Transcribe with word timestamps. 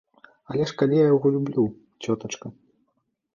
Але 0.53 0.63
ж 0.71 0.77
калі 0.81 0.95
я 0.99 1.03
яго 1.09 1.27
люблю, 1.35 1.67
цётачка. 2.07 2.47